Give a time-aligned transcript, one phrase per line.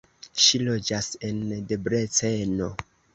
[0.43, 1.43] Ŝi loĝas en
[1.73, 2.71] Debreceno.